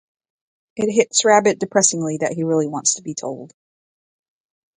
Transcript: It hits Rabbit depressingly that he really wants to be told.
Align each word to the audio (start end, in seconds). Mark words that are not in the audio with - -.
It 0.75 0.91
hits 0.91 1.25
Rabbit 1.25 1.59
depressingly 1.59 2.17
that 2.21 2.33
he 2.33 2.43
really 2.43 2.65
wants 2.65 2.95
to 2.95 3.03
be 3.03 3.13
told. 3.13 3.53